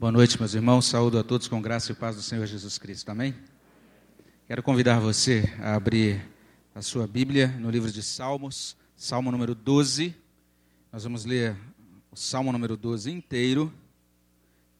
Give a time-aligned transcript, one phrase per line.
[0.00, 0.86] Boa noite, meus irmãos.
[0.86, 3.10] Saúdo a todos com graça e paz do Senhor Jesus Cristo.
[3.10, 3.34] Amém?
[4.46, 6.26] Quero convidar você a abrir
[6.74, 10.16] a sua Bíblia no livro de Salmos, Salmo número 12.
[10.90, 11.54] Nós vamos ler
[12.10, 13.70] o Salmo número 12 inteiro.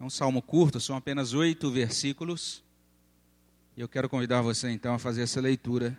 [0.00, 2.64] É um salmo curto, são apenas oito versículos.
[3.76, 5.98] E eu quero convidar você então a fazer essa leitura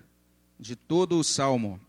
[0.59, 1.79] de todo o salmo.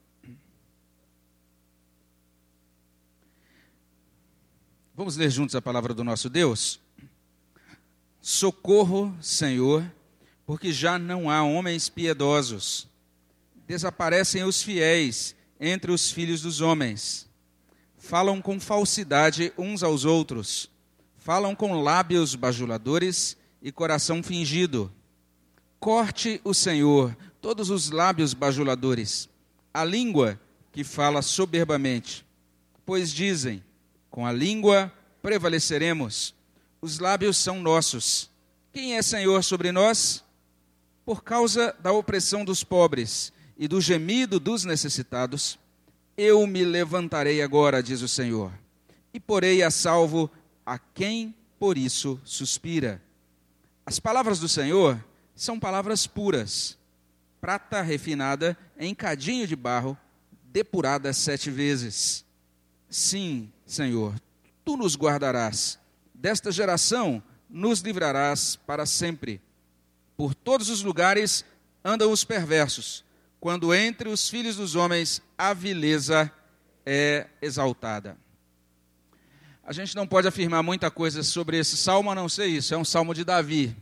[4.95, 6.82] Vamos ler juntos a palavra do nosso Deus?
[8.25, 9.85] Socorro, Senhor,
[10.47, 12.87] porque já não há homens piedosos.
[13.67, 17.29] Desaparecem os fiéis entre os filhos dos homens.
[17.99, 20.71] Falam com falsidade uns aos outros.
[21.19, 24.93] Falam com lábios bajuladores e coração fingido.
[25.81, 29.29] Corte o Senhor todos os lábios bajuladores,
[29.75, 32.25] a língua que fala soberbamente.
[32.87, 33.65] Pois dizem:
[34.09, 36.37] com a língua prevaleceremos
[36.83, 38.29] os lábios são nossos.
[38.73, 40.25] Quem é Senhor sobre nós?
[41.05, 45.59] Por causa da opressão dos pobres e do gemido dos necessitados,
[46.17, 48.53] eu me levantarei agora, diz o Senhor,
[49.15, 50.29] e porei a salvo
[50.67, 53.01] a quem por isso suspira.
[53.87, 55.03] As palavras do Senhor
[55.37, 56.77] são palavras puras,
[57.41, 59.97] prata refinada em cadinho de barro,
[60.45, 62.25] depurada sete vezes.
[62.89, 64.15] Sim, Senhor,
[64.65, 65.81] tu nos guardarás
[66.23, 67.21] desta geração
[67.51, 69.41] nos livrarás para sempre.
[70.17, 71.45] Por todos os lugares
[71.85, 73.05] andam os perversos,
[73.41, 76.31] quando entre os filhos dos homens a vileza
[76.87, 78.17] é exaltada.
[79.65, 82.73] A gente não pode afirmar muita coisa sobre esse salmo, a não ser isso.
[82.73, 83.77] É um salmo de Davi.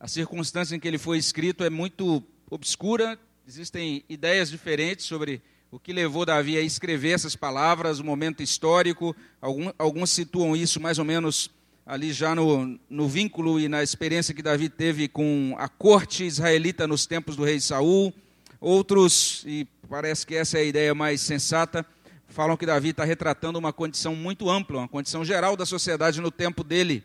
[0.00, 5.78] A circunstância em que ele foi escrito é muito obscura, existem ideias diferentes sobre o
[5.78, 9.14] que levou Davi a escrever essas palavras, o momento histórico.
[9.40, 11.50] Alguns, alguns situam isso mais ou menos
[11.86, 16.86] ali já no, no vínculo e na experiência que Davi teve com a corte israelita
[16.86, 18.12] nos tempos do rei Saul.
[18.60, 21.84] Outros, e parece que essa é a ideia mais sensata,
[22.26, 26.30] falam que Davi está retratando uma condição muito ampla, uma condição geral da sociedade no
[26.30, 27.04] tempo dele,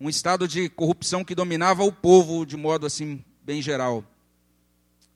[0.00, 4.04] um estado de corrupção que dominava o povo de modo assim bem geral.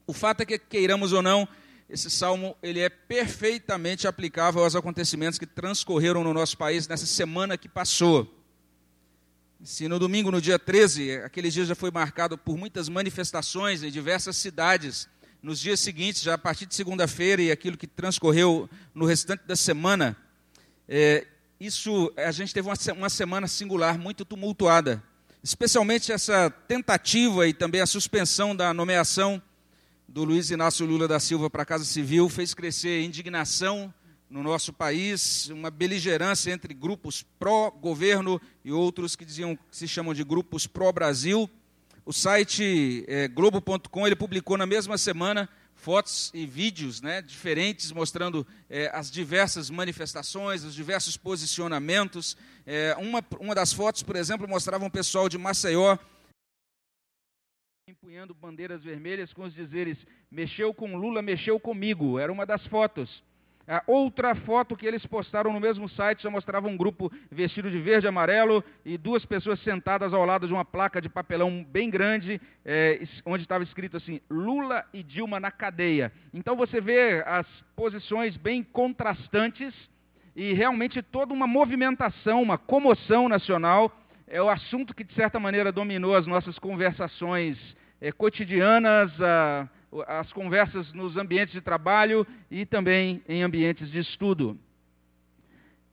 [0.07, 1.49] O fato é que queiramos ou não,
[1.89, 7.57] esse salmo ele é perfeitamente aplicável aos acontecimentos que transcorreram no nosso país nessa semana
[7.57, 8.34] que passou.
[9.65, 13.91] Se no domingo, no dia 13, aquele dia já foi marcado por muitas manifestações em
[13.91, 15.09] diversas cidades,
[15.43, 19.57] nos dias seguintes, já a partir de segunda-feira e aquilo que transcorreu no restante da
[19.57, 20.15] semana,
[20.87, 21.27] é,
[21.59, 25.03] isso a gente teve uma, uma semana singular, muito tumultuada.
[25.43, 29.41] Especialmente essa tentativa e também a suspensão da nomeação
[30.07, 33.93] do Luiz Inácio Lula da Silva para a Casa Civil fez crescer indignação
[34.35, 40.13] no nosso país uma beligerância entre grupos pró-governo e outros que diziam que se chamam
[40.13, 41.49] de grupos pró-Brasil.
[42.05, 48.45] O site é, Globo.com ele publicou na mesma semana fotos e vídeos né, diferentes mostrando
[48.69, 52.37] é, as diversas manifestações, os diversos posicionamentos.
[52.67, 55.97] É, uma, uma das fotos, por exemplo, mostrava um pessoal de Maceió
[57.87, 59.97] empunhando bandeiras vermelhas com os dizeres:
[60.29, 62.19] mexeu com Lula, mexeu comigo.
[62.19, 63.23] Era uma das fotos.
[63.67, 67.79] A outra foto que eles postaram no mesmo site já mostrava um grupo vestido de
[67.79, 71.89] verde e amarelo e duas pessoas sentadas ao lado de uma placa de papelão bem
[71.89, 76.13] grande, é, onde estava escrito assim: Lula e Dilma na cadeia.
[76.35, 79.75] Então você vê as posições bem contrastantes
[80.37, 83.91] e realmente toda uma movimentação, uma comoção nacional.
[84.27, 87.59] É o assunto que, de certa maneira, dominou as nossas conversações
[88.01, 89.11] é, cotidianas.
[90.07, 94.59] As conversas nos ambientes de trabalho e também em ambientes de estudo.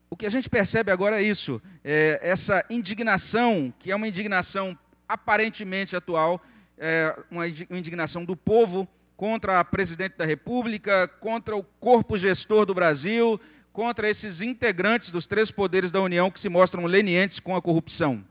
[0.09, 4.77] O que a gente percebe agora é isso, é essa indignação, que é uma indignação
[5.07, 6.41] aparentemente atual,
[6.77, 12.73] é uma indignação do povo contra a presidente da República, contra o corpo gestor do
[12.73, 13.39] Brasil,
[13.71, 18.23] contra esses integrantes dos três poderes da União que se mostram lenientes com a corrupção.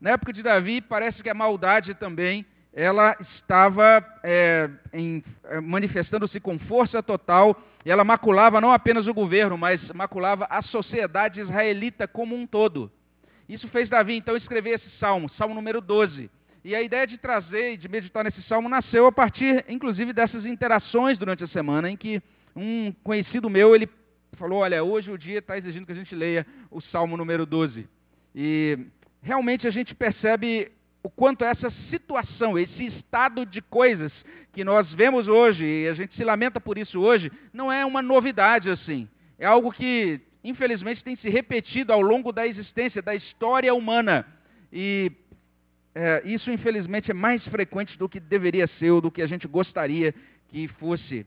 [0.00, 2.44] Na época de Davi, parece que a maldade também
[2.76, 9.56] ela estava é, é, manifestando-se com força total, e ela maculava não apenas o governo,
[9.56, 12.92] mas maculava a sociedade israelita como um todo.
[13.48, 16.30] Isso fez Davi então escrever esse salmo, salmo número 12.
[16.62, 20.44] E a ideia de trazer e de meditar nesse salmo nasceu a partir, inclusive, dessas
[20.44, 22.20] interações durante a semana, em que
[22.54, 23.88] um conhecido meu ele
[24.32, 27.88] falou: Olha, hoje o dia está exigindo que a gente leia o salmo número 12.
[28.34, 28.78] E
[29.22, 30.72] realmente a gente percebe
[31.06, 34.12] o quanto essa situação, esse estado de coisas
[34.52, 38.02] que nós vemos hoje, e a gente se lamenta por isso hoje, não é uma
[38.02, 39.08] novidade assim.
[39.38, 44.26] É algo que, infelizmente, tem se repetido ao longo da existência, da história humana.
[44.72, 45.12] E
[45.94, 49.46] é, isso infelizmente é mais frequente do que deveria ser ou do que a gente
[49.46, 50.12] gostaria
[50.48, 51.24] que fosse.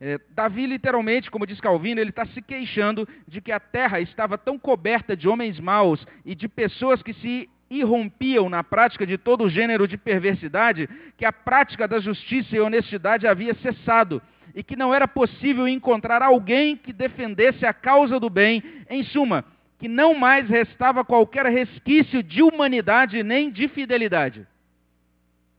[0.00, 4.36] É, Davi, literalmente, como diz Calvino, ele está se queixando de que a terra estava
[4.36, 7.48] tão coberta de homens maus e de pessoas que se
[7.78, 13.26] irrompiam na prática de todo gênero de perversidade, que a prática da justiça e honestidade
[13.26, 14.22] havia cessado
[14.54, 18.62] e que não era possível encontrar alguém que defendesse a causa do bem.
[18.90, 19.44] Em suma,
[19.78, 24.46] que não mais restava qualquer resquício de humanidade nem de fidelidade.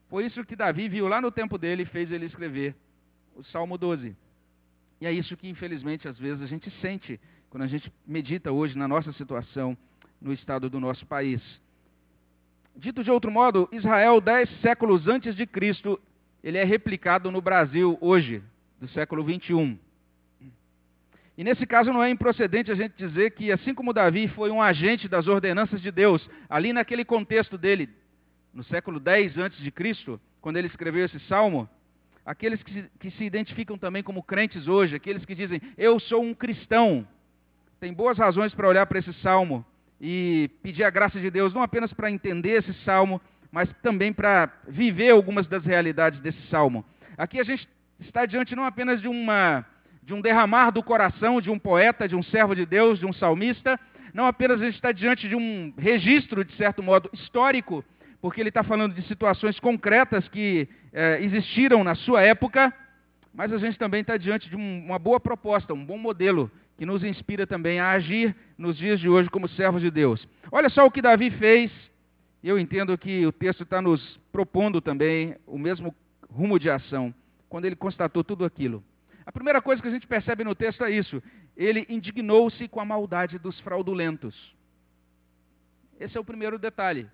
[0.09, 2.75] Foi isso que Davi viu lá no tempo dele e fez ele escrever
[3.35, 4.15] o Salmo 12.
[5.01, 7.19] E é isso que, infelizmente, às vezes a gente sente
[7.49, 9.75] quando a gente medita hoje na nossa situação
[10.21, 11.41] no estado do nosso país.
[12.75, 15.99] Dito de outro modo, Israel, dez séculos antes de Cristo,
[16.43, 18.41] ele é replicado no Brasil hoje,
[18.79, 19.77] do século 21.
[21.37, 24.61] E nesse caso não é improcedente a gente dizer que, assim como Davi foi um
[24.61, 27.89] agente das ordenanças de Deus, ali naquele contexto dele,
[28.51, 31.69] no século 10 antes de Cristo, quando ele escreveu esse salmo,
[32.25, 36.23] aqueles que se, que se identificam também como crentes hoje, aqueles que dizem, eu sou
[36.23, 37.07] um cristão,
[37.79, 39.65] tem boas razões para olhar para esse salmo
[39.99, 44.51] e pedir a graça de Deus, não apenas para entender esse salmo, mas também para
[44.67, 46.83] viver algumas das realidades desse salmo.
[47.17, 47.67] Aqui a gente
[47.99, 49.65] está diante não apenas de, uma,
[50.01, 53.13] de um derramar do coração de um poeta, de um servo de Deus, de um
[53.13, 53.79] salmista,
[54.13, 57.83] não apenas a gente está diante de um registro, de certo modo, histórico,
[58.21, 62.73] porque ele está falando de situações concretas que eh, existiram na sua época,
[63.33, 66.85] mas a gente também está diante de um, uma boa proposta, um bom modelo que
[66.85, 70.27] nos inspira também a agir nos dias de hoje como servos de Deus.
[70.51, 71.71] Olha só o que Davi fez,
[72.43, 75.95] eu entendo que o texto está nos propondo também o mesmo
[76.29, 77.13] rumo de ação
[77.47, 78.83] quando ele constatou tudo aquilo.
[79.25, 81.21] A primeira coisa que a gente percebe no texto é isso:
[81.55, 84.55] ele indignou-se com a maldade dos fraudulentos.
[85.99, 87.07] Esse é o primeiro detalhe.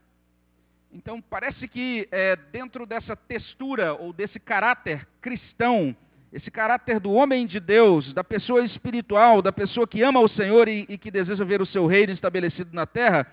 [0.92, 5.96] Então, parece que é, dentro dessa textura ou desse caráter cristão,
[6.32, 10.68] esse caráter do homem de Deus, da pessoa espiritual, da pessoa que ama o Senhor
[10.68, 13.26] e, e que deseja ver o seu reino estabelecido na terra,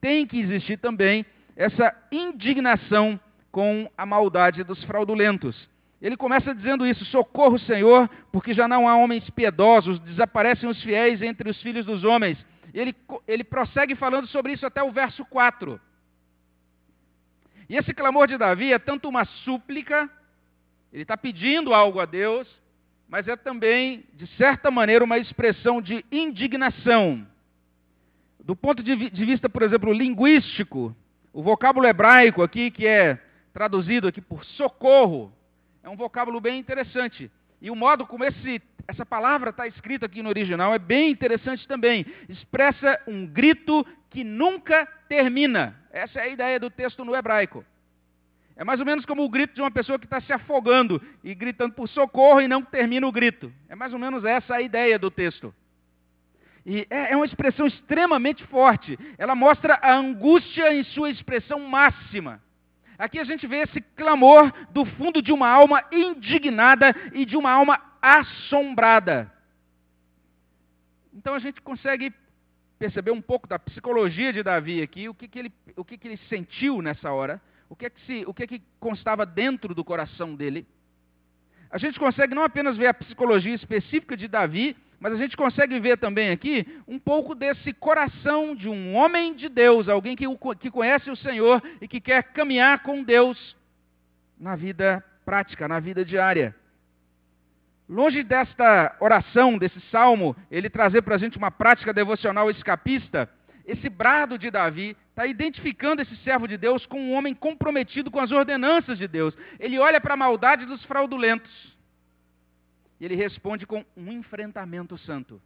[0.00, 3.18] tem que existir também essa indignação
[3.50, 5.68] com a maldade dos fraudulentos.
[6.00, 11.22] Ele começa dizendo isso: socorro, Senhor, porque já não há homens piedosos, desaparecem os fiéis
[11.22, 12.38] entre os filhos dos homens.
[12.72, 12.94] Ele,
[13.26, 15.80] ele prossegue falando sobre isso até o verso 4.
[17.68, 20.10] E esse clamor de Davi é tanto uma súplica,
[20.94, 22.46] ele está pedindo algo a Deus,
[23.08, 27.26] mas é também, de certa maneira, uma expressão de indignação.
[28.38, 30.94] Do ponto de, vista, por exemplo, linguístico,
[31.32, 33.18] o vocábulo hebraico aqui, que é
[33.52, 35.32] traduzido aqui por socorro,
[35.82, 37.28] é um vocábulo bem interessante.
[37.60, 41.66] E o modo como esse, essa palavra está escrita aqui no original é bem interessante
[41.66, 42.06] também.
[42.28, 45.74] Expressa um grito que nunca termina.
[45.90, 47.64] Essa é a ideia do texto no hebraico.
[48.56, 51.34] É mais ou menos como o grito de uma pessoa que está se afogando e
[51.34, 53.52] gritando por socorro e não termina o grito.
[53.68, 55.52] É mais ou menos essa a ideia do texto.
[56.64, 58.98] E é, é uma expressão extremamente forte.
[59.18, 62.40] Ela mostra a angústia em sua expressão máxima.
[62.96, 67.50] Aqui a gente vê esse clamor do fundo de uma alma indignada e de uma
[67.50, 69.32] alma assombrada.
[71.12, 72.12] Então a gente consegue
[72.78, 76.08] perceber um pouco da psicologia de Davi aqui, o que, que, ele, o que, que
[76.08, 79.74] ele sentiu nessa hora, o que, é que se, o que, é que constava dentro
[79.74, 80.66] do coração dele.
[81.70, 85.78] A gente consegue não apenas ver a psicologia específica de Davi, mas a gente consegue
[85.80, 90.24] ver também aqui um pouco desse coração de um homem de Deus, alguém que,
[90.60, 93.56] que conhece o Senhor e que quer caminhar com Deus
[94.38, 96.54] na vida prática, na vida diária.
[97.88, 103.28] Longe desta oração, desse salmo, ele trazer para a gente uma prática devocional escapista,
[103.66, 108.20] esse brado de Davi está identificando esse servo de Deus com um homem comprometido com
[108.20, 109.34] as ordenanças de Deus.
[109.58, 111.74] Ele olha para a maldade dos fraudulentos
[113.00, 115.40] e ele responde com um enfrentamento santo.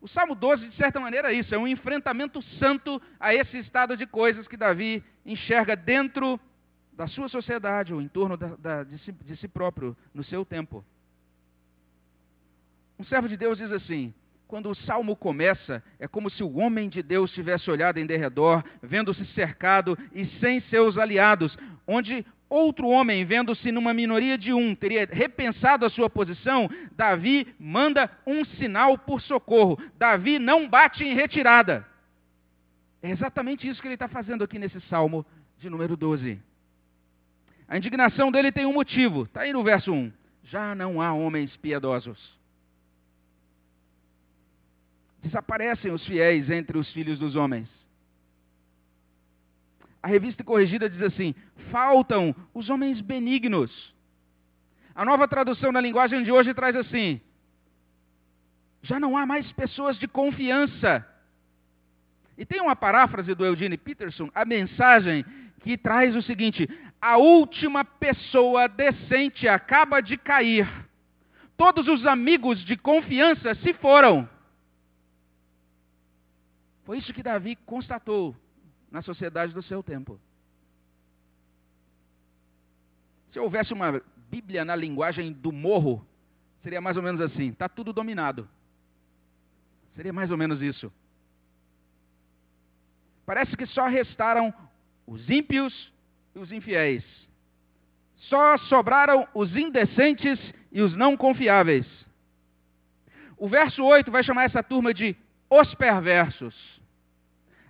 [0.00, 3.96] O Salmo 12, de certa maneira, é isso, é um enfrentamento santo a esse estado
[3.96, 6.40] de coisas que Davi enxerga dentro
[6.92, 10.44] da sua sociedade, ou em torno da, da, de, si, de si próprio, no seu
[10.44, 10.84] tempo.
[12.98, 14.12] Um servo de Deus diz assim:
[14.50, 18.64] quando o salmo começa, é como se o homem de Deus tivesse olhado em derredor,
[18.82, 25.08] vendo-se cercado e sem seus aliados, onde outro homem, vendo-se numa minoria de um, teria
[25.08, 29.78] repensado a sua posição, Davi manda um sinal por socorro.
[29.96, 31.86] Davi não bate em retirada.
[33.00, 35.24] É exatamente isso que ele está fazendo aqui nesse salmo
[35.60, 36.42] de número 12.
[37.68, 40.12] A indignação dele tem um motivo, está aí no verso 1.
[40.42, 42.39] Já não há homens piedosos.
[45.22, 47.68] Desaparecem os fiéis entre os filhos dos homens.
[50.02, 51.34] A revista corrigida diz assim:
[51.70, 53.94] faltam os homens benignos.
[54.94, 57.20] A nova tradução na linguagem de hoje traz assim:
[58.82, 61.06] já não há mais pessoas de confiança.
[62.36, 65.24] E tem uma paráfrase do Eugene Peterson, a mensagem
[65.62, 66.68] que traz o seguinte:
[67.00, 70.66] a última pessoa decente acaba de cair.
[71.56, 74.26] Todos os amigos de confiança se foram.
[76.90, 78.34] Foi isso que Davi constatou
[78.90, 80.20] na sociedade do seu tempo.
[83.30, 86.04] Se houvesse uma Bíblia na linguagem do morro,
[86.64, 88.48] seria mais ou menos assim: está tudo dominado.
[89.94, 90.92] Seria mais ou menos isso.
[93.24, 94.52] Parece que só restaram
[95.06, 95.92] os ímpios
[96.34, 97.04] e os infiéis.
[98.16, 100.40] Só sobraram os indecentes
[100.72, 101.86] e os não confiáveis.
[103.36, 105.16] O verso 8 vai chamar essa turma de
[105.48, 106.79] os perversos.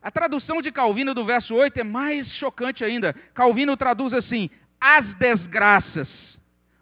[0.03, 3.13] A tradução de Calvino do verso 8 é mais chocante ainda.
[3.35, 4.49] Calvino traduz assim:
[4.81, 6.09] as desgraças.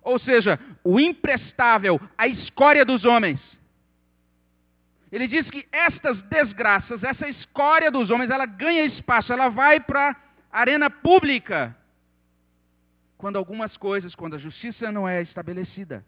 [0.02, 3.40] Ou seja, o imprestável, a escória dos homens.
[5.10, 10.16] Ele diz que estas desgraças, essa escória dos homens, ela ganha espaço, ela vai para
[10.52, 11.76] a arena pública.
[13.16, 16.04] Quando algumas coisas, quando a justiça não é estabelecida.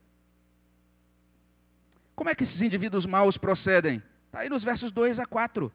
[2.15, 4.03] Como é que esses indivíduos maus procedem?
[4.27, 5.73] Está aí nos versos 2 a 4.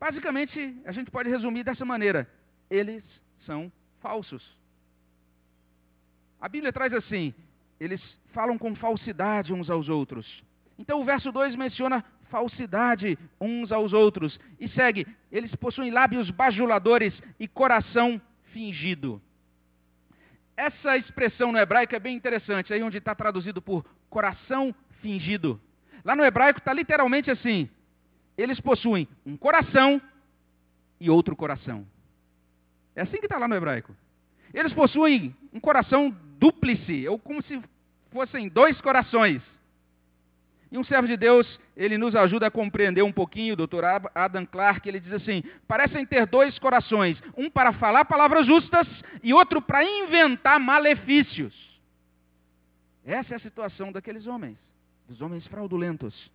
[0.00, 2.26] Basicamente, a gente pode resumir dessa maneira:
[2.70, 3.04] eles
[3.44, 4.42] são falsos.
[6.40, 7.34] A Bíblia traz assim:
[7.78, 8.00] eles
[8.32, 10.42] falam com falsidade uns aos outros.
[10.78, 14.40] Então o verso 2 menciona falsidade uns aos outros.
[14.58, 18.18] E segue: eles possuem lábios bajuladores e coração
[18.52, 19.20] fingido.
[20.56, 25.60] Essa expressão no hebraico é bem interessante, aí onde está traduzido por coração fingido.
[26.02, 27.68] Lá no hebraico está literalmente assim:
[28.40, 30.00] eles possuem um coração
[31.00, 31.86] e outro coração.
[32.94, 33.94] É assim que está lá no hebraico.
[34.52, 37.60] Eles possuem um coração dúplice, ou como se
[38.10, 39.42] fossem dois corações.
[40.72, 44.46] E um servo de Deus, ele nos ajuda a compreender um pouquinho, o doutor Adam
[44.46, 48.86] Clark, ele diz assim: parecem ter dois corações, um para falar palavras justas
[49.22, 51.52] e outro para inventar malefícios.
[53.04, 54.56] Essa é a situação daqueles homens,
[55.08, 56.30] dos homens fraudulentos.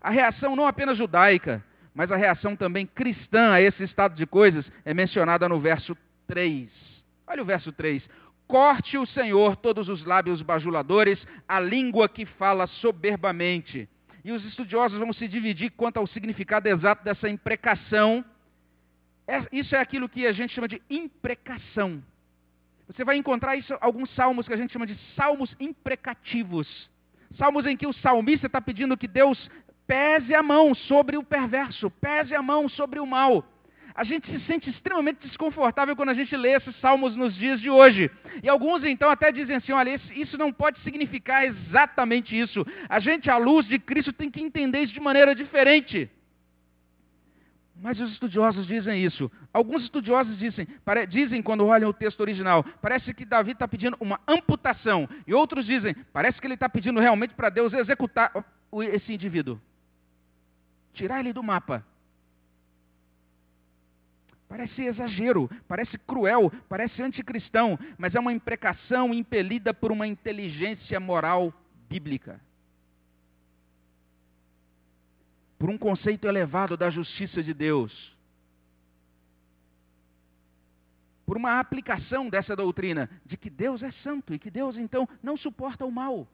[0.00, 1.62] A reação não apenas judaica,
[1.94, 6.70] mas a reação também cristã a esse estado de coisas é mencionada no verso 3.
[7.26, 8.08] Olha o verso 3.
[8.46, 13.88] Corte o Senhor todos os lábios bajuladores, a língua que fala soberbamente.
[14.24, 18.24] E os estudiosos vão se dividir quanto ao significado exato dessa imprecação.
[19.26, 22.02] É, isso é aquilo que a gente chama de imprecação.
[22.88, 26.90] Você vai encontrar isso, alguns salmos que a gente chama de salmos imprecativos.
[27.36, 29.48] Salmos em que o salmista está pedindo que Deus
[29.90, 33.44] pese a mão sobre o perverso, pese a mão sobre o mal
[34.00, 37.68] a gente se sente extremamente desconfortável quando a gente lê esses salmos nos dias de
[37.68, 38.10] hoje.
[38.42, 42.66] E alguns então até dizem assim: olha, isso não pode significar exatamente isso.
[42.88, 46.08] A gente, à luz de Cristo, tem que entender isso de maneira diferente.
[47.76, 49.30] Mas os estudiosos dizem isso.
[49.52, 50.66] Alguns estudiosos dizem,
[51.08, 55.08] dizem quando olham o texto original, parece que Davi está pedindo uma amputação.
[55.26, 58.32] E outros dizem, parece que ele está pedindo realmente para Deus executar
[58.92, 59.58] esse indivíduo.
[60.92, 61.84] Tirar ele do mapa.
[64.50, 71.54] Parece exagero, parece cruel, parece anticristão, mas é uma imprecação impelida por uma inteligência moral
[71.88, 72.40] bíblica.
[75.56, 78.16] Por um conceito elevado da justiça de Deus.
[81.24, 85.36] Por uma aplicação dessa doutrina de que Deus é santo e que Deus então não
[85.36, 86.26] suporta o mal.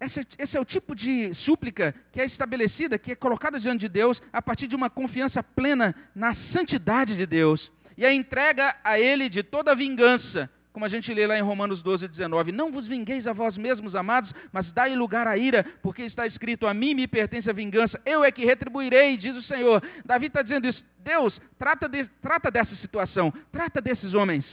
[0.00, 3.88] Esse, esse, é o tipo de súplica que é estabelecida, que é colocada diante de
[3.88, 7.70] Deus a partir de uma confiança plena na santidade de Deus.
[7.98, 11.42] E a entrega a Ele de toda a vingança, como a gente lê lá em
[11.42, 12.50] Romanos 12, 19.
[12.50, 16.66] Não vos vingueis a vós mesmos, amados, mas dai lugar à ira, porque está escrito:
[16.66, 19.82] A mim me pertence a vingança, eu é que retribuirei, diz o Senhor.
[20.02, 20.82] Davi está dizendo isso.
[21.00, 24.46] Deus, trata, de, trata dessa situação, trata desses homens.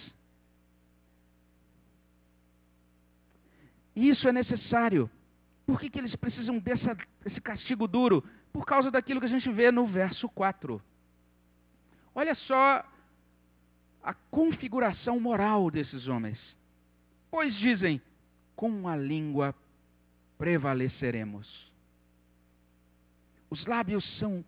[3.95, 5.09] Isso é necessário
[5.67, 8.23] por que, que eles precisam dessa, desse castigo duro?
[8.53, 10.81] Por causa daquilo que a gente vê no verso 4.
[12.15, 12.85] Olha só
[14.01, 16.39] a configuração moral desses homens.
[17.29, 18.01] Pois dizem:
[18.55, 19.53] com a língua
[20.37, 21.69] prevaleceremos.
[23.49, 24.43] Os lábios são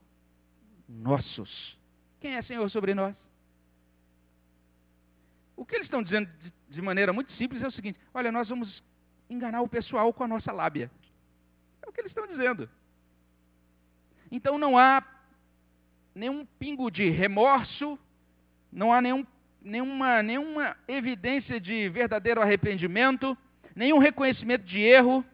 [0.87, 1.77] nossos.
[2.21, 3.13] Quem é Senhor sobre nós?
[5.57, 8.47] O que eles estão dizendo de, de maneira muito simples é o seguinte: olha, nós
[8.47, 8.81] vamos
[9.29, 10.89] enganar o pessoal com a nossa lábia.
[11.99, 12.69] Que eles estão dizendo.
[14.31, 15.03] Então não há
[16.15, 17.99] nenhum pingo de remorso,
[18.71, 19.27] não há nenhum,
[19.61, 23.37] nenhuma, nenhuma evidência de verdadeiro arrependimento,
[23.75, 25.25] nenhum reconhecimento de erro.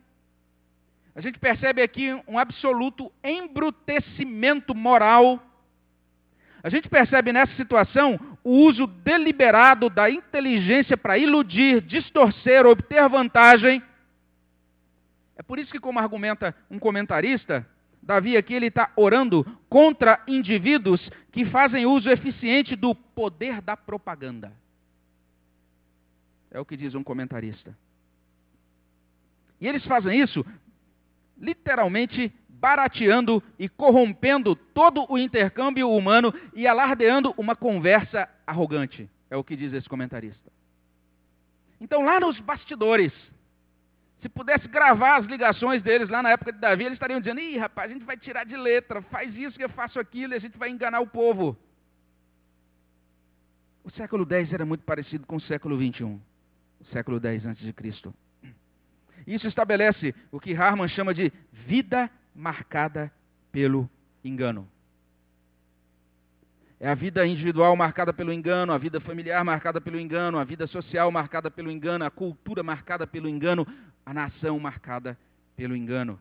[1.13, 5.39] A gente percebe aqui um absoluto embrutecimento moral.
[6.63, 13.83] A gente percebe nessa situação o uso deliberado da inteligência para iludir, distorcer, obter vantagem.
[15.35, 17.67] É por isso que, como argumenta um comentarista,
[18.01, 24.53] Davi aqui ele está orando contra indivíduos que fazem uso eficiente do poder da propaganda.
[26.51, 27.75] É o que diz um comentarista.
[29.59, 30.45] E eles fazem isso
[31.37, 39.09] literalmente barateando e corrompendo todo o intercâmbio humano e alardeando uma conversa arrogante.
[39.29, 40.51] É o que diz esse comentarista.
[41.81, 43.11] Então, lá nos bastidores,
[44.25, 47.59] se pudesse gravar as ligações deles lá na época de Davi, eles estariam dizendo: ih,
[47.59, 50.39] rapaz, a gente vai tirar de letra, faz isso que eu faço aquilo e a
[50.39, 51.55] gente vai enganar o povo.
[53.83, 57.71] O século X era muito parecido com o século XXI, o século X antes de
[57.71, 58.15] Cristo.
[59.27, 63.11] Isso estabelece o que Harman chama de vida marcada
[63.51, 63.87] pelo
[64.23, 64.67] engano.
[66.85, 70.67] É a vida individual marcada pelo engano, a vida familiar marcada pelo engano, a vida
[70.67, 73.65] social marcada pelo engano, a cultura marcada pelo engano,
[74.05, 75.17] a nação marcada
[75.57, 76.19] pelo engano.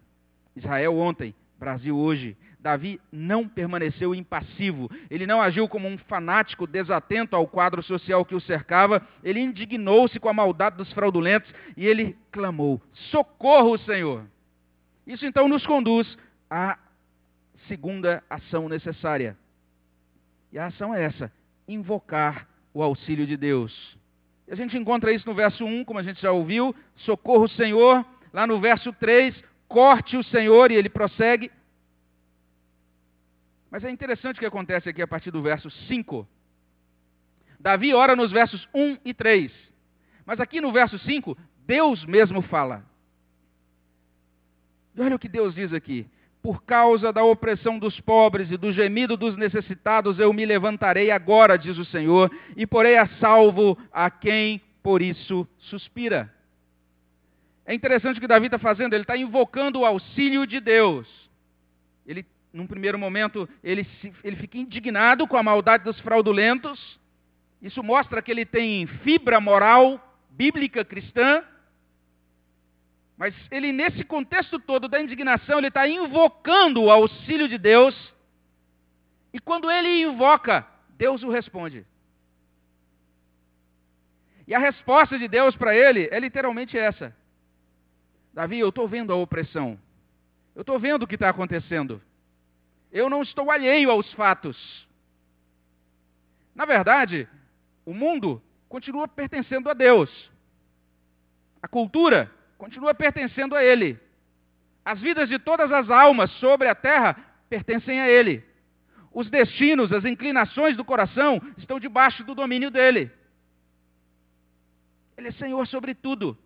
[0.56, 2.35] Israel ontem, Brasil hoje.
[2.59, 8.35] Davi não permaneceu impassivo, ele não agiu como um fanático desatento ao quadro social que
[8.35, 12.80] o cercava, ele indignou-se com a maldade dos fraudulentos e ele clamou:
[13.11, 14.25] Socorro, Senhor!
[15.06, 16.16] Isso então nos conduz
[16.49, 16.78] à
[17.68, 19.37] segunda ação necessária.
[20.54, 21.32] E a ação é essa:
[21.66, 23.99] invocar o auxílio de Deus.
[24.46, 28.06] E a gente encontra isso no verso 1, como a gente já ouviu: socorro, Senhor.
[28.32, 29.34] Lá no verso 3,
[29.68, 31.50] corte o Senhor, e ele prossegue.
[33.70, 36.26] Mas é interessante o que acontece aqui a partir do verso 5.
[37.58, 39.52] Davi ora nos versos 1 e 3.
[40.25, 41.36] Mas aqui no verso 5,
[41.67, 42.84] Deus mesmo fala.
[44.95, 46.06] E olha o que Deus diz aqui:
[46.45, 51.57] Por causa da opressão dos pobres e do gemido dos necessitados, eu me levantarei agora,
[51.57, 56.30] diz o Senhor, e porei a salvo a quem por isso suspira.
[57.65, 61.09] É interessante o que Davi está fazendo, ele está invocando o auxílio de Deus.
[62.07, 67.00] Ele, num primeiro momento, ele, se, ele fica indignado com a maldade dos fraudulentos.
[67.63, 71.43] Isso mostra que ele tem fibra moral bíblica cristã.
[73.17, 77.95] Mas ele, nesse contexto todo da indignação, ele está invocando o auxílio de Deus.
[79.33, 81.87] E quando ele invoca, Deus o responde.
[84.47, 87.17] E a resposta de Deus para ele é literalmente essa:
[88.33, 89.79] Davi, eu estou vendo a opressão.
[90.55, 92.03] Eu estou vendo o que está acontecendo.
[92.93, 94.89] Eu não estou alheio aos fatos.
[96.55, 97.29] Na verdade,
[97.85, 100.31] o mundo continua pertencendo a Deus.
[101.61, 102.31] A cultura
[102.65, 104.00] continua pertencendo a Ele.
[104.83, 107.15] As vidas de todas as almas sobre a terra
[107.47, 108.43] pertencem a Ele.
[109.13, 113.11] Os destinos, as inclinações do coração estão debaixo do domínio dele.
[115.19, 116.39] Ele é Senhor sobre tudo.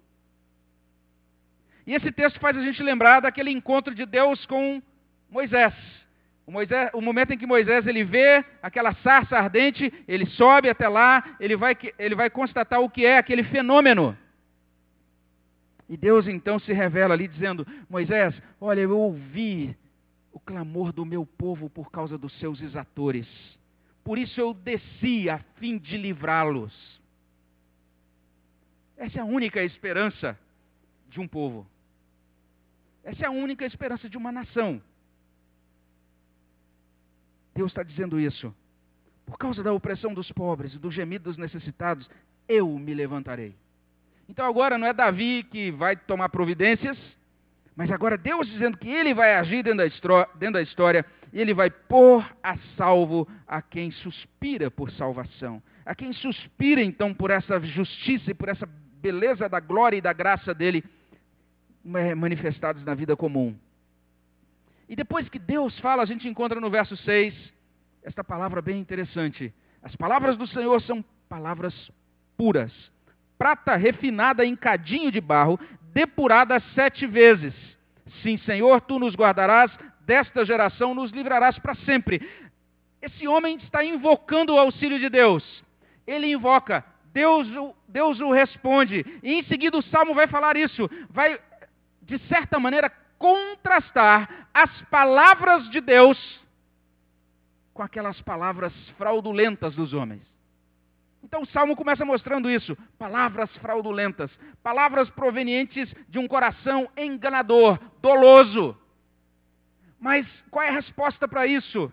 [1.86, 4.82] E esse texto faz a gente lembrar daquele encontro de Deus com
[5.30, 5.72] Moisés.
[6.44, 10.88] O, Moisés, o momento em que Moisés ele vê aquela sarça ardente, ele sobe até
[10.88, 14.18] lá, ele vai, ele vai constatar o que é aquele fenômeno.
[15.88, 19.76] E Deus então se revela ali dizendo: Moisés, olha, eu ouvi
[20.32, 23.26] o clamor do meu povo por causa dos seus exatores.
[24.04, 27.00] Por isso eu desci a fim de livrá-los.
[28.96, 30.38] Essa é a única esperança
[31.08, 31.66] de um povo.
[33.02, 34.82] Essa é a única esperança de uma nação.
[37.54, 38.54] Deus está dizendo isso.
[39.24, 42.08] Por causa da opressão dos pobres e do gemido dos necessitados,
[42.48, 43.54] eu me levantarei.
[44.28, 46.98] Então agora não é Davi que vai tomar providências,
[47.74, 52.28] mas agora Deus dizendo que ele vai agir dentro da, história e ele vai pôr
[52.42, 58.34] a salvo a quem suspira por salvação, a quem suspira então por essa justiça e
[58.34, 58.68] por essa
[59.00, 60.84] beleza da glória e da graça dele
[61.82, 63.56] manifestados na vida comum.
[64.88, 67.34] E depois que Deus fala, a gente encontra no verso 6
[68.02, 69.54] esta palavra bem interessante.
[69.82, 71.90] As palavras do Senhor são palavras
[72.36, 72.72] puras
[73.38, 75.58] prata refinada em cadinho de barro,
[75.92, 77.54] depurada sete vezes.
[78.22, 79.70] Sim, Senhor, tu nos guardarás,
[80.00, 82.20] desta geração nos livrarás para sempre.
[83.00, 85.64] Esse homem está invocando o auxílio de Deus.
[86.06, 87.46] Ele invoca, Deus,
[87.86, 89.04] Deus o responde.
[89.22, 91.38] E em seguida o salmo vai falar isso, vai,
[92.02, 96.40] de certa maneira, contrastar as palavras de Deus
[97.74, 100.22] com aquelas palavras fraudulentas dos homens.
[101.22, 104.30] Então o salmo começa mostrando isso: palavras fraudulentas,
[104.62, 108.76] palavras provenientes de um coração enganador, doloso.
[110.00, 111.92] Mas qual é a resposta para isso?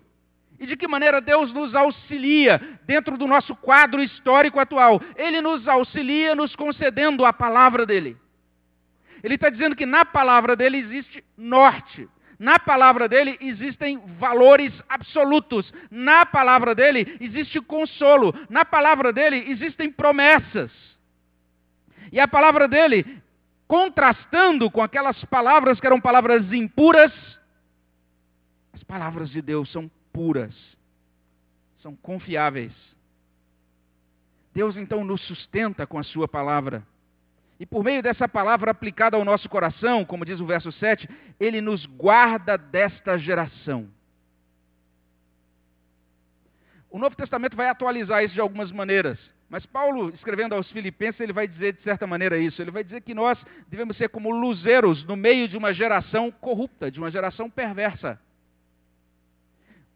[0.58, 5.00] E de que maneira Deus nos auxilia dentro do nosso quadro histórico atual?
[5.16, 8.16] Ele nos auxilia nos concedendo a palavra dele.
[9.22, 12.08] Ele está dizendo que na palavra dele existe norte.
[12.38, 15.72] Na palavra dele existem valores absolutos.
[15.90, 18.34] Na palavra dele existe consolo.
[18.48, 20.70] Na palavra dele existem promessas.
[22.12, 23.22] E a palavra dele,
[23.66, 27.12] contrastando com aquelas palavras que eram palavras impuras,
[28.72, 30.54] as palavras de Deus são puras,
[31.82, 32.72] são confiáveis.
[34.54, 36.86] Deus então nos sustenta com a Sua palavra.
[37.58, 41.08] E por meio dessa palavra aplicada ao nosso coração, como diz o verso 7,
[41.40, 43.88] Ele nos guarda desta geração.
[46.90, 49.18] O Novo Testamento vai atualizar isso de algumas maneiras.
[49.48, 52.60] Mas Paulo, escrevendo aos Filipenses, ele vai dizer de certa maneira isso.
[52.60, 53.38] Ele vai dizer que nós
[53.68, 58.18] devemos ser como luzeiros no meio de uma geração corrupta, de uma geração perversa.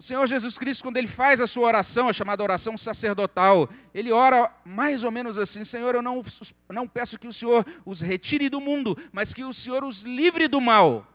[0.01, 4.11] O Senhor Jesus Cristo, quando ele faz a sua oração, a chamada oração sacerdotal, ele
[4.11, 6.25] ora mais ou menos assim: Senhor, eu não,
[6.71, 10.49] não peço que o Senhor os retire do mundo, mas que o Senhor os livre
[10.49, 11.07] do mal.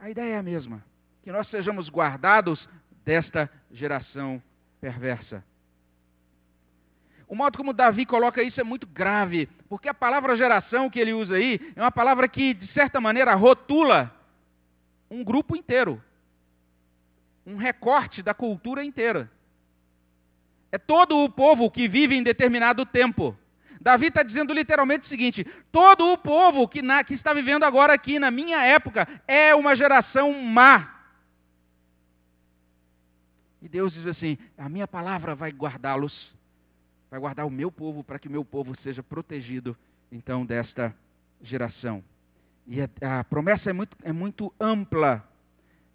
[0.00, 0.84] A ideia é a mesma:
[1.24, 2.68] que nós sejamos guardados
[3.04, 4.40] desta geração
[4.80, 5.44] perversa.
[7.26, 11.12] O modo como Davi coloca isso é muito grave, porque a palavra geração que ele
[11.12, 14.14] usa aí é uma palavra que, de certa maneira, rotula
[15.10, 16.02] um grupo inteiro.
[17.46, 19.30] Um recorte da cultura inteira.
[20.72, 23.36] É todo o povo que vive em determinado tempo.
[23.80, 27.92] Davi está dizendo literalmente o seguinte: todo o povo que, na, que, está vivendo agora
[27.92, 31.02] aqui na minha época é uma geração má.
[33.60, 36.32] E Deus diz assim: a minha palavra vai guardá-los,
[37.10, 39.76] vai guardar o meu povo para que o meu povo seja protegido
[40.10, 40.94] então desta
[41.42, 42.02] geração.
[42.66, 45.26] E a, a promessa é muito, é muito ampla.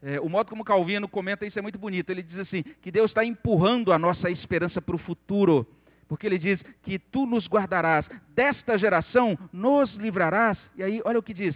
[0.01, 2.09] É, o modo como Calvino comenta isso é muito bonito.
[2.09, 5.67] Ele diz assim: que Deus está empurrando a nossa esperança para o futuro.
[6.07, 8.03] Porque ele diz que tu nos guardarás,
[8.33, 10.57] desta geração nos livrarás.
[10.75, 11.55] E aí, olha o que diz: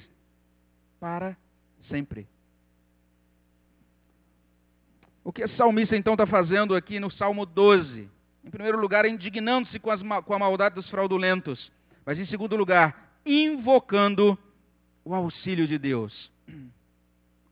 [1.00, 1.36] para
[1.90, 2.28] sempre.
[5.24, 8.10] O que esse salmista então está fazendo aqui no Salmo 12?
[8.44, 9.90] Em primeiro lugar, indignando-se com,
[10.24, 11.72] com a maldade dos fraudulentos.
[12.06, 14.38] Mas em segundo lugar, invocando
[15.04, 16.32] o auxílio de Deus.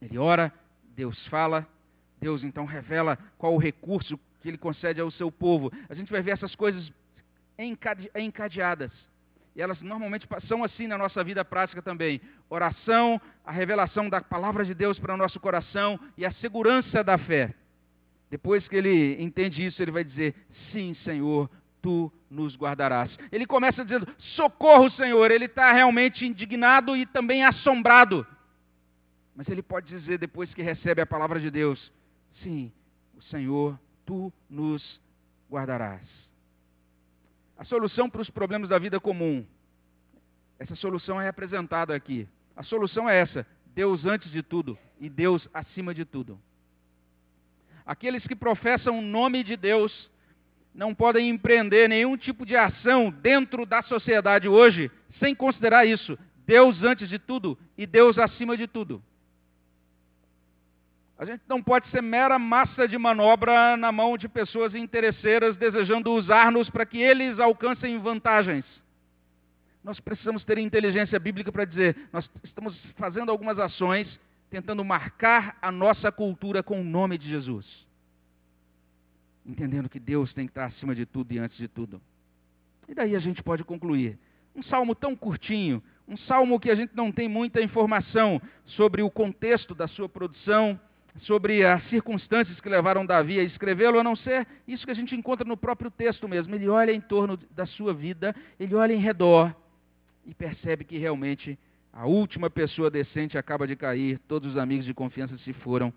[0.00, 0.52] Ele ora,
[0.96, 1.66] Deus fala,
[2.20, 5.72] Deus então revela qual o recurso que ele concede ao seu povo.
[5.88, 6.92] A gente vai ver essas coisas
[8.16, 8.90] encadeadas.
[9.54, 12.20] E elas normalmente são assim na nossa vida prática também.
[12.48, 17.18] Oração, a revelação da palavra de Deus para o nosso coração e a segurança da
[17.18, 17.54] fé.
[18.30, 20.34] Depois que ele entende isso, ele vai dizer:
[20.72, 21.50] Sim, Senhor,
[21.82, 23.10] tu nos guardarás.
[23.30, 25.30] Ele começa dizendo: socorro, Senhor.
[25.30, 28.26] Ele está realmente indignado e também assombrado.
[29.34, 31.92] Mas ele pode dizer, depois que recebe a palavra de Deus:
[32.42, 32.72] sim,
[33.16, 35.00] o Senhor, tu nos
[35.50, 36.08] guardarás.
[37.58, 39.44] A solução para os problemas da vida comum,
[40.58, 42.26] essa solução é apresentada aqui.
[42.56, 46.38] A solução é essa: Deus antes de tudo e Deus acima de tudo.
[47.84, 50.10] Aqueles que professam o nome de Deus
[50.74, 56.18] não podem empreender nenhum tipo de ação dentro da sociedade hoje sem considerar isso.
[56.46, 59.02] Deus antes de tudo e Deus acima de tudo.
[61.18, 66.12] A gente não pode ser mera massa de manobra na mão de pessoas interesseiras desejando
[66.12, 68.64] usar-nos para que eles alcancem vantagens.
[69.84, 74.08] Nós precisamos ter inteligência bíblica para dizer: nós estamos fazendo algumas ações
[74.50, 77.91] tentando marcar a nossa cultura com o nome de Jesus
[79.46, 82.00] entendendo que Deus tem que estar acima de tudo e antes de tudo.
[82.88, 84.18] E daí a gente pode concluir.
[84.54, 89.10] Um salmo tão curtinho, um salmo que a gente não tem muita informação sobre o
[89.10, 90.78] contexto da sua produção,
[91.20, 95.14] sobre as circunstâncias que levaram Davi a escrevê-lo, a não ser isso que a gente
[95.14, 96.54] encontra no próprio texto mesmo.
[96.54, 99.54] Ele olha em torno da sua vida, ele olha em redor
[100.26, 101.58] e percebe que realmente
[101.92, 105.92] a última pessoa decente acaba de cair, todos os amigos de confiança se foram,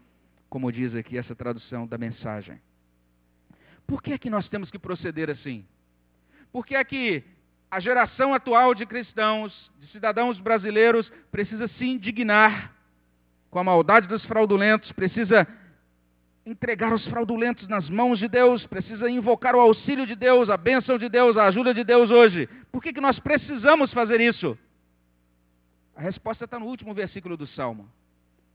[0.50, 2.60] como diz aqui essa tradução da mensagem.
[3.88, 5.66] Por que é que nós temos que proceder assim?
[6.52, 7.24] Por que é que
[7.70, 12.74] a geração atual de cristãos, de cidadãos brasileiros, precisa se indignar
[13.50, 15.48] com a maldade dos fraudulentos, precisa
[16.46, 20.98] entregar os fraudulentos nas mãos de Deus, precisa invocar o auxílio de Deus, a bênção
[20.98, 22.48] de Deus, a ajuda de Deus hoje.
[22.72, 24.58] Por que, que nós precisamos fazer isso?
[25.96, 27.90] A resposta está no último versículo do Salmo.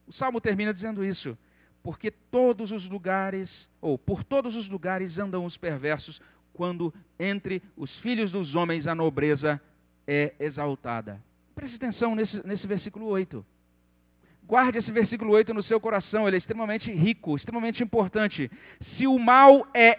[0.07, 1.37] O Salmo termina dizendo isso.
[1.83, 3.49] Porque todos os lugares,
[3.81, 6.21] ou por todos os lugares andam os perversos,
[6.53, 9.61] quando entre os filhos dos homens a nobreza
[10.07, 11.21] é exaltada.
[11.55, 13.45] Preste atenção nesse, nesse versículo 8.
[14.45, 18.51] Guarde esse versículo 8 no seu coração, ele é extremamente rico, extremamente importante.
[18.97, 19.99] Se o mal é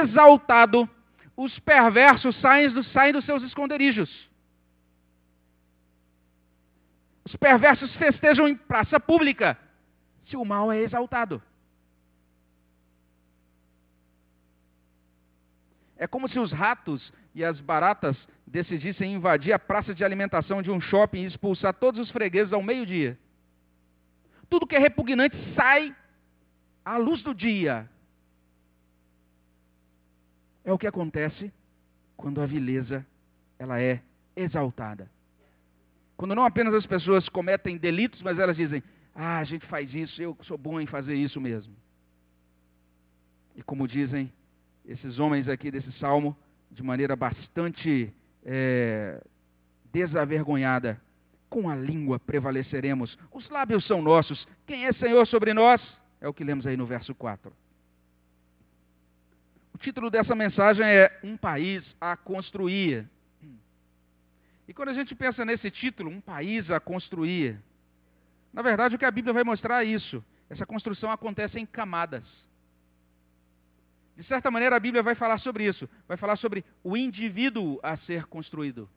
[0.00, 0.88] exaltado,
[1.36, 4.28] os perversos saem, do, saem dos seus esconderijos.
[7.24, 9.56] Os perversos festejam em praça pública,
[10.32, 11.42] se o mal é exaltado.
[15.98, 18.16] É como se os ratos e as baratas
[18.46, 22.62] decidissem invadir a praça de alimentação de um shopping e expulsar todos os fregueses ao
[22.62, 23.18] meio-dia.
[24.48, 25.94] Tudo que é repugnante sai
[26.82, 27.88] à luz do dia.
[30.64, 31.52] É o que acontece
[32.16, 33.06] quando a vileza
[33.58, 34.00] ela é
[34.34, 35.10] exaltada.
[36.16, 38.82] Quando não apenas as pessoas cometem delitos, mas elas dizem:
[39.14, 41.74] "Ah, a gente faz isso, eu sou bom em fazer isso mesmo".
[43.54, 44.32] E como dizem
[44.84, 46.36] esses homens aqui desse salmo
[46.70, 48.12] de maneira bastante
[48.44, 49.22] é,
[49.92, 51.00] desavergonhada.
[51.48, 53.18] Com a língua prevaleceremos.
[53.30, 54.48] Os lábios são nossos.
[54.66, 55.82] Quem é Senhor sobre nós?
[56.18, 57.52] É o que lemos aí no verso 4.
[59.74, 63.06] O título dessa mensagem é Um País a Construir.
[64.66, 67.58] E quando a gente pensa nesse título, Um País a Construir,
[68.52, 70.24] na verdade o que a Bíblia vai mostrar é isso.
[70.50, 72.24] Essa construção acontece em camadas.
[74.16, 75.88] De certa maneira, a Bíblia vai falar sobre isso.
[76.06, 78.88] Vai falar sobre o indivíduo a ser construído.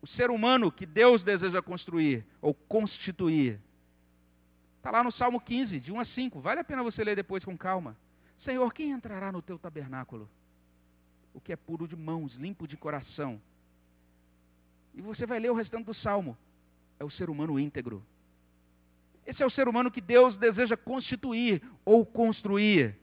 [0.00, 3.60] O ser humano que Deus deseja construir ou constituir.
[4.78, 6.40] Está lá no Salmo 15, de 1 a 5.
[6.40, 7.96] Vale a pena você ler depois com calma.
[8.44, 10.28] Senhor, quem entrará no teu tabernáculo?
[11.34, 13.40] O que é puro de mãos, limpo de coração.
[14.94, 16.38] E você vai ler o restante do salmo.
[16.98, 18.02] É o ser humano íntegro.
[19.26, 22.96] Esse é o ser humano que Deus deseja constituir ou construir.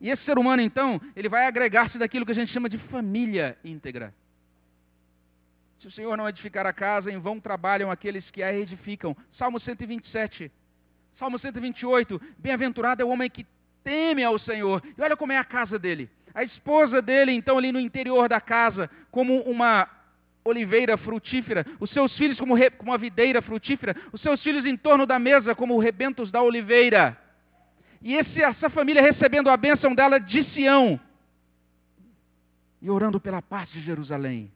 [0.00, 3.56] E esse ser humano, então, ele vai agregar-se daquilo que a gente chama de família
[3.64, 4.14] íntegra.
[5.80, 9.16] Se o Senhor não edificar a casa, em vão trabalham aqueles que a edificam.
[9.38, 10.50] Salmo 127.
[11.18, 12.20] Salmo 128.
[12.38, 13.46] Bem-aventurado é o homem que
[13.84, 14.82] teme ao Senhor.
[14.96, 16.10] E olha como é a casa dele.
[16.34, 19.88] A esposa dele, então, ali no interior da casa, como uma
[20.46, 25.06] oliveira frutífera, os seus filhos como, como uma videira frutífera, os seus filhos em torno
[25.06, 27.18] da mesa como rebentos da oliveira.
[28.00, 31.00] E esse, essa família recebendo a bênção dela de Sião.
[32.80, 34.52] E orando pela paz de Jerusalém.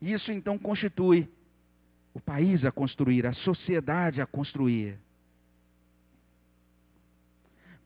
[0.00, 1.28] E isso então constitui
[2.12, 4.98] o país a construir, a sociedade a construir.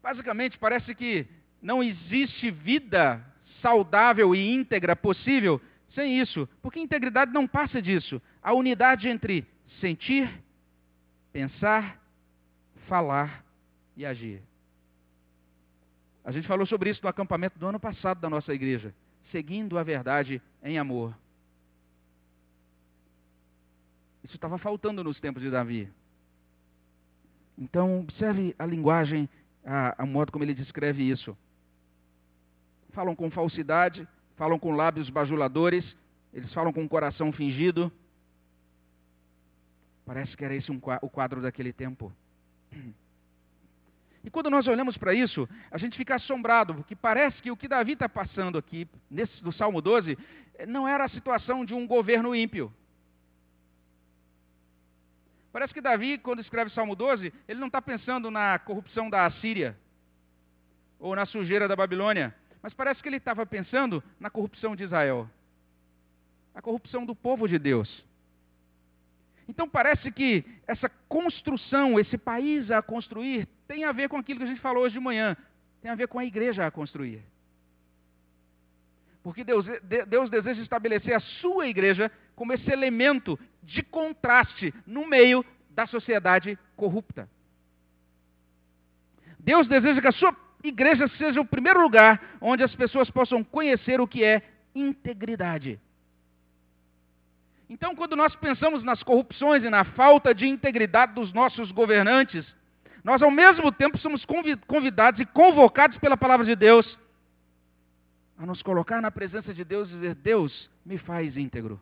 [0.03, 1.27] Basicamente, parece que
[1.61, 3.25] não existe vida
[3.61, 5.61] saudável e íntegra possível
[5.95, 8.21] sem isso, porque integridade não passa disso.
[8.43, 9.47] A unidade entre
[9.81, 10.31] sentir,
[11.33, 12.01] pensar
[12.87, 13.45] falar
[13.97, 14.43] e agir.
[16.25, 18.95] A gente falou sobre isso no acampamento do ano passado da nossa igreja,
[19.31, 21.17] seguindo a verdade em amor.
[24.25, 25.89] Isso estava faltando nos tempos de Davi.
[27.57, 29.29] Então, observe a linguagem,
[29.65, 31.37] a, a modo como ele descreve isso.
[32.93, 35.85] Falam com falsidade, falam com lábios bajuladores,
[36.33, 37.93] eles falam com o coração fingido.
[40.05, 42.13] Parece que era esse um, o quadro daquele tempo.
[44.23, 47.67] E quando nós olhamos para isso, a gente fica assombrado, porque parece que o que
[47.67, 50.19] Davi está passando aqui, nesse, no Salmo 12,
[50.69, 52.71] não era a situação de um governo ímpio.
[55.53, 59.77] Parece que Davi, quando escreve Salmo 12, ele não está pensando na corrupção da Assíria
[60.99, 65.29] ou na sujeira da Babilônia, mas parece que ele estava pensando na corrupção de Israel,
[66.55, 68.05] a corrupção do povo de Deus.
[69.49, 74.45] Então parece que essa construção, esse país a construir, tem a ver com aquilo que
[74.45, 75.37] a gente falou hoje de manhã.
[75.83, 77.23] Tem a ver com a igreja a construir.
[79.23, 79.67] Porque Deus,
[80.09, 86.59] Deus deseja estabelecer a sua igreja como esse elemento de contraste no meio da sociedade
[86.77, 87.29] corrupta.
[89.39, 94.01] Deus deseja que a sua igreja seja o primeiro lugar onde as pessoas possam conhecer
[94.01, 94.43] o que é
[94.75, 95.81] integridade.
[97.69, 102.45] Então, quando nós pensamos nas corrupções e na falta de integridade dos nossos governantes,
[103.05, 104.27] nós ao mesmo tempo somos
[104.67, 106.99] convidados e convocados pela palavra de Deus
[108.37, 111.81] a nos colocar na presença de Deus e dizer: Deus, me faz íntegro,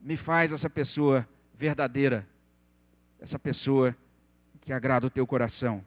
[0.00, 2.26] me faz essa pessoa verdadeira,
[3.20, 3.96] essa pessoa
[4.60, 5.82] que agrada o teu coração.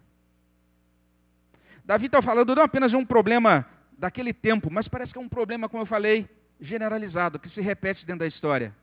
[1.86, 3.66] Davi está falando não apenas de um problema
[3.98, 8.06] daquele tempo, mas parece que é um problema, como eu falei, generalizado, que se repete
[8.06, 8.74] dentro da história.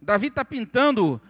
[0.00, 1.20] Davi está pintando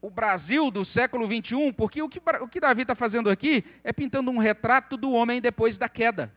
[0.00, 3.92] o Brasil do século 21, porque o que, o que Davi está fazendo aqui é
[3.92, 6.32] pintando um retrato do homem depois da queda.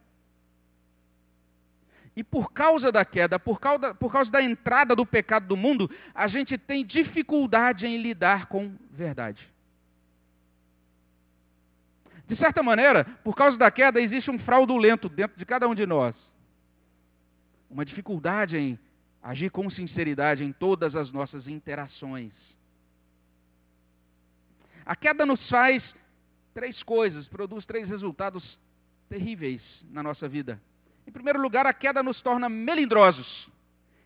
[2.15, 5.89] E por causa da queda, por causa, por causa da entrada do pecado do mundo,
[6.13, 9.52] a gente tem dificuldade em lidar com verdade.
[12.27, 15.85] De certa maneira, por causa da queda, existe um fraudulento dentro de cada um de
[15.85, 16.15] nós.
[17.69, 18.79] Uma dificuldade em
[19.21, 22.31] agir com sinceridade em todas as nossas interações.
[24.85, 25.83] A queda nos faz
[26.53, 28.57] três coisas, produz três resultados
[29.09, 30.61] terríveis na nossa vida.
[31.07, 33.49] Em primeiro lugar, a queda nos torna melindrosos.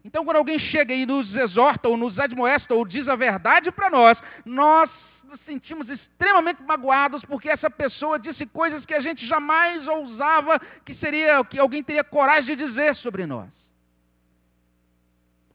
[0.04, 3.90] Então, quando alguém chega e nos exorta, ou nos admoesta, ou diz a verdade para
[3.90, 4.90] nós, nós
[5.28, 10.96] nos sentimos extremamente magoados porque essa pessoa disse coisas que a gente jamais ousava que
[10.96, 13.50] seria que alguém teria coragem de dizer sobre nós.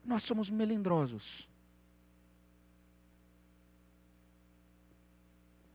[0.05, 1.23] Nós somos melindrosos.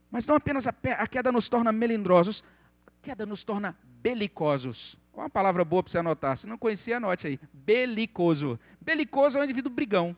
[0.09, 2.43] Mas não apenas a queda nos torna melindrosos,
[2.87, 4.97] a queda nos torna belicosos.
[5.13, 6.37] Uma palavra boa para você anotar?
[6.37, 7.39] Se não conhecia, anote aí.
[7.53, 8.59] Belicoso.
[8.81, 10.15] Belicoso é um indivíduo brigão.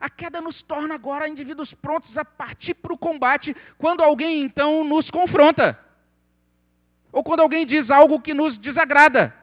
[0.00, 4.84] A queda nos torna agora indivíduos prontos a partir para o combate quando alguém então
[4.84, 5.78] nos confronta.
[7.12, 9.34] Ou quando alguém diz algo que nos desagrada.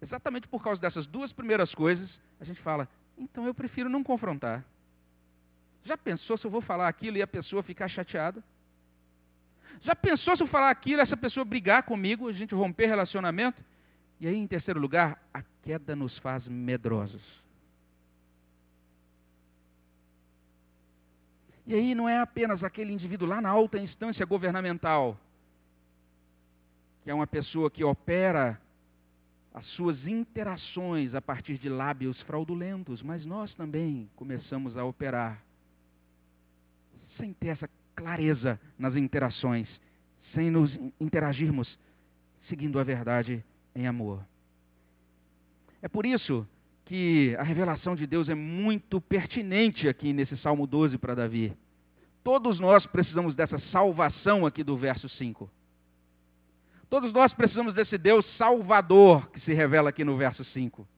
[0.00, 2.08] Exatamente por causa dessas duas primeiras coisas,
[2.40, 4.64] a gente fala: então eu prefiro não confrontar.
[5.84, 8.42] Já pensou se eu vou falar aquilo e a pessoa ficar chateada?
[9.80, 13.62] Já pensou se eu falar aquilo essa pessoa brigar comigo, a gente romper relacionamento?
[14.20, 17.22] E aí, em terceiro lugar, a queda nos faz medrosos.
[21.68, 25.20] E aí não é apenas aquele indivíduo lá na alta instância governamental,
[27.04, 28.58] que é uma pessoa que opera
[29.52, 35.42] as suas interações a partir de lábios fraudulentos, mas nós também começamos a operar
[37.18, 39.68] sem ter essa clareza nas interações,
[40.32, 41.78] sem nos interagirmos
[42.48, 44.24] seguindo a verdade em amor.
[45.82, 46.48] É por isso
[46.88, 51.52] que a revelação de Deus é muito pertinente aqui nesse Salmo 12 para Davi.
[52.24, 55.50] Todos nós precisamos dessa salvação aqui do verso 5.
[56.88, 60.88] Todos nós precisamos desse Deus salvador que se revela aqui no verso 5.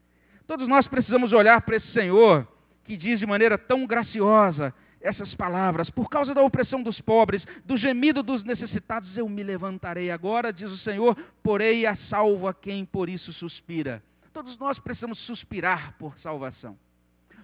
[0.47, 2.47] Todos nós precisamos olhar para esse Senhor
[2.85, 7.77] que diz de maneira tão graciosa essas palavras: Por causa da opressão dos pobres, do
[7.77, 12.85] gemido dos necessitados, eu me levantarei agora, diz o Senhor, porei a salvo a quem
[12.85, 14.01] por isso suspira.
[14.41, 16.75] Todos nós precisamos suspirar por salvação.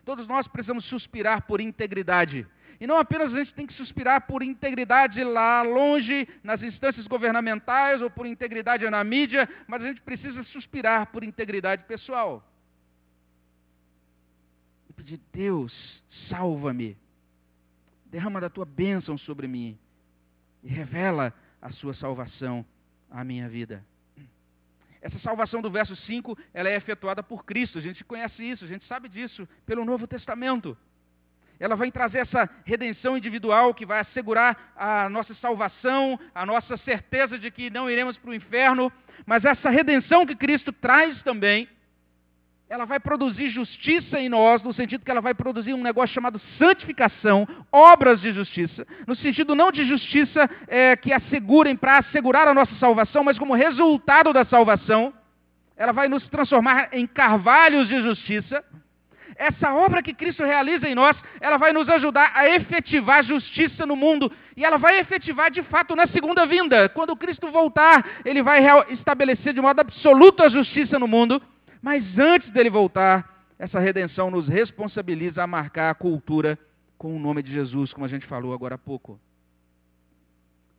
[0.02, 2.46] Todos nós precisamos suspirar por integridade.
[2.80, 8.00] E não apenas a gente tem que suspirar por integridade lá longe, nas instâncias governamentais
[8.00, 12.42] ou por integridade na mídia, mas a gente precisa suspirar por integridade pessoal.
[14.88, 16.96] E pedir, Deus, salva-me.
[18.06, 19.78] Derrama da tua bênção sobre mim.
[20.64, 21.30] E revela
[21.60, 22.64] a sua salvação
[23.10, 23.84] à minha vida.
[25.00, 27.78] Essa salvação do verso 5, ela é efetuada por Cristo.
[27.78, 30.76] A gente conhece isso, a gente sabe disso pelo Novo Testamento
[31.58, 37.38] ela vai trazer essa redenção individual que vai assegurar a nossa salvação, a nossa certeza
[37.38, 38.92] de que não iremos para o inferno,
[39.24, 41.68] mas essa redenção que Cristo traz também,
[42.68, 46.40] ela vai produzir justiça em nós, no sentido que ela vai produzir um negócio chamado
[46.58, 52.54] santificação, obras de justiça, no sentido não de justiça é, que assegurem para assegurar a
[52.54, 55.12] nossa salvação, mas como resultado da salvação,
[55.76, 58.64] ela vai nos transformar em carvalhos de justiça
[59.38, 63.94] essa obra que Cristo realiza em nós, ela vai nos ajudar a efetivar justiça no
[63.94, 64.32] mundo.
[64.56, 66.88] E ela vai efetivar de fato na segunda vinda.
[66.88, 71.40] Quando Cristo voltar, ele vai estabelecer de modo absoluto a justiça no mundo.
[71.86, 76.58] Mas antes dele voltar, essa redenção nos responsabiliza a marcar a cultura
[76.98, 79.20] com o nome de Jesus, como a gente falou agora há pouco.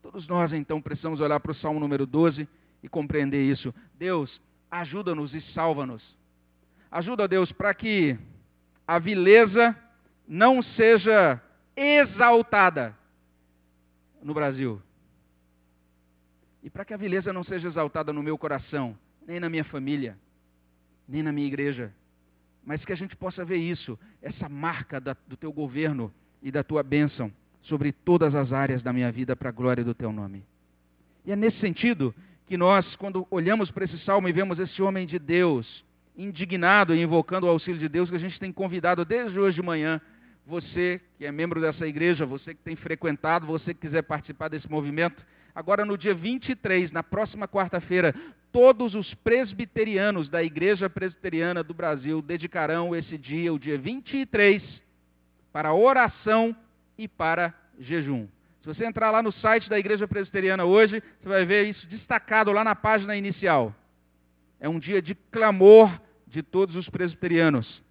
[0.02, 2.46] Todos nós, então, precisamos olhar para o Salmo número 12
[2.84, 3.74] e compreender isso.
[3.98, 6.04] Deus, ajuda-nos e salva-nos.
[6.92, 8.20] Ajuda, Deus, para que
[8.86, 9.74] a vileza
[10.28, 11.42] não seja
[11.74, 12.94] exaltada
[14.22, 14.82] no Brasil.
[16.62, 18.94] E para que a vileza não seja exaltada no meu coração,
[19.26, 20.18] nem na minha família,
[21.08, 21.92] nem na minha igreja,
[22.66, 26.64] mas que a gente possa ver isso, essa marca da, do teu governo e da
[26.64, 27.32] tua bênção
[27.62, 30.44] sobre todas as áreas da minha vida para a glória do teu nome.
[31.26, 32.14] E é nesse sentido
[32.46, 35.86] que nós, quando olhamos para esse salmo e vemos esse homem de Deus,
[36.18, 39.62] indignado e invocando o auxílio de Deus, que a gente tem convidado desde hoje de
[39.62, 40.02] manhã,
[40.46, 44.70] você que é membro dessa igreja, você que tem frequentado, você que quiser participar desse
[44.70, 45.22] movimento,
[45.58, 48.14] agora no dia 23, na próxima quarta-feira,
[48.52, 54.62] todos os presbiterianos da Igreja Presbiteriana do Brasil dedicarão esse dia, o dia 23,
[55.52, 56.56] para oração
[56.96, 58.28] e para jejum.
[58.62, 62.52] Se você entrar lá no site da Igreja Presbiteriana hoje, você vai ver isso destacado
[62.52, 63.74] lá na página inicial.
[64.60, 67.82] É um dia de clamor de todos os presbiterianos.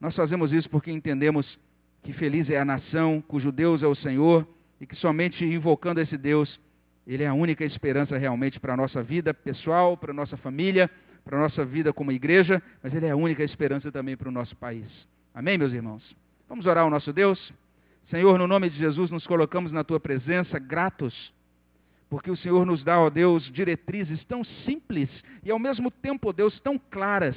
[0.00, 1.58] Nós fazemos isso porque entendemos
[2.04, 4.46] que feliz é a nação cujo Deus é o Senhor
[4.80, 6.60] e que somente invocando esse Deus,
[7.08, 10.90] Ele é a única esperança realmente para a nossa vida pessoal, para a nossa família,
[11.24, 14.32] para a nossa vida como igreja, mas Ele é a única esperança também para o
[14.32, 14.84] nosso país.
[15.34, 16.02] Amém, meus irmãos?
[16.46, 17.50] Vamos orar ao nosso Deus?
[18.10, 21.32] Senhor, no nome de Jesus, nos colocamos na Tua presença, gratos,
[22.10, 25.08] porque o Senhor nos dá, ó Deus, diretrizes tão simples
[25.42, 27.36] e ao mesmo tempo, ó Deus, tão claras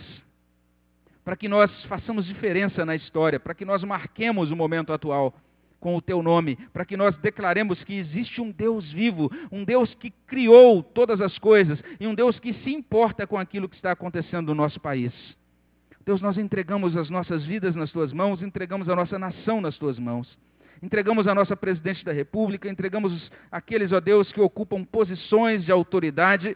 [1.24, 5.34] para que nós façamos diferença na história, para que nós marquemos o momento atual
[5.82, 9.94] com o teu nome, para que nós declaremos que existe um Deus vivo, um Deus
[9.96, 13.92] que criou todas as coisas e um Deus que se importa com aquilo que está
[13.92, 15.12] acontecendo no nosso país.
[16.06, 20.00] Deus, nós entregamos as nossas vidas nas tuas mãos, entregamos a nossa nação nas tuas
[20.00, 20.38] mãos.
[20.82, 26.56] Entregamos a nossa presidente da República, entregamos aqueles, ó Deus, que ocupam posições de autoridade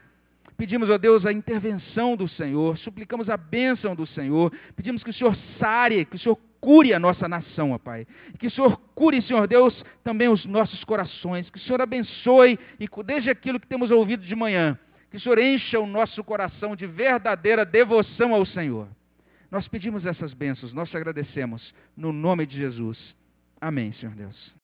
[0.57, 5.13] Pedimos a Deus a intervenção do Senhor, suplicamos a bênção do Senhor, pedimos que o
[5.13, 8.08] Senhor sare, que o Senhor cure a nossa nação, ó Pai.
[8.39, 11.49] Que o Senhor cure, Senhor Deus, também os nossos corações.
[11.49, 14.78] Que o Senhor abençoe e desde aquilo que temos ouvido de manhã.
[15.12, 18.88] Que o Senhor encha o nosso coração de verdadeira devoção ao Senhor.
[19.51, 21.74] Nós pedimos essas bênçãos, nós te agradecemos.
[21.95, 22.97] No nome de Jesus.
[23.62, 24.56] Amém, Senhor Deus.